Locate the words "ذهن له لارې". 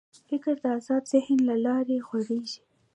1.11-1.97